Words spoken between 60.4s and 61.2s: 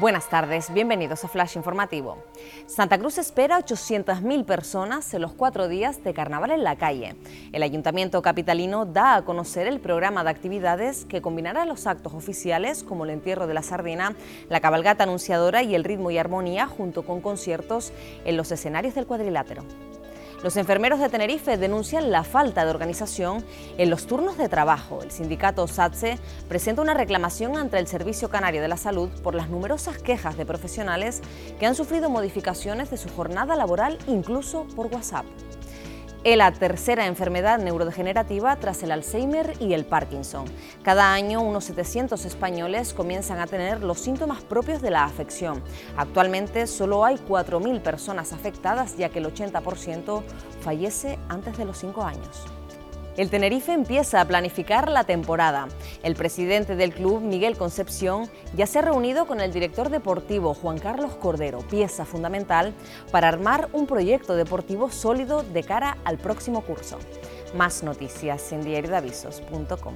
Juan Carlos